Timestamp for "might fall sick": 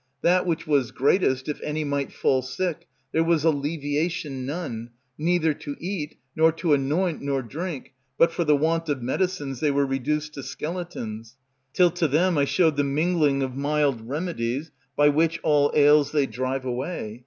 1.83-2.87